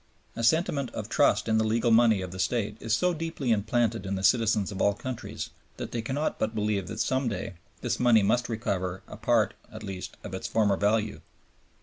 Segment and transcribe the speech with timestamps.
[0.35, 4.03] A sentiment of trust in the legal money of the State is so deeply implanted
[4.07, 7.99] in the citizens of all countries that they cannot but believe that some day this
[7.99, 11.21] money must recover a part at least of its former value.